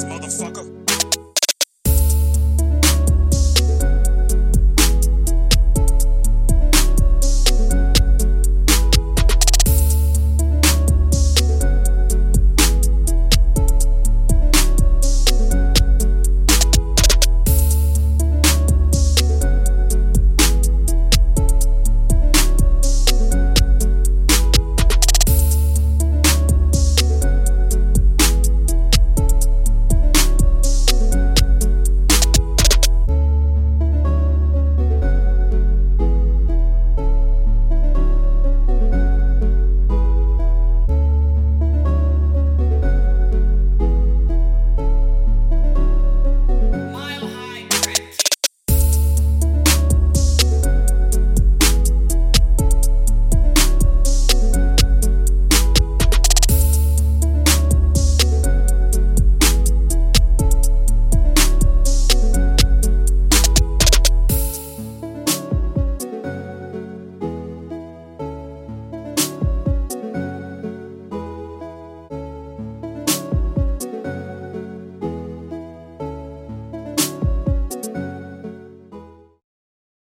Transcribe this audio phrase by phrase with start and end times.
[0.00, 0.29] this motherfucker.